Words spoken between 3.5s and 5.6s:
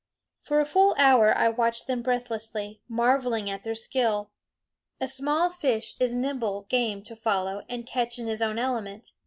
at their skill. A small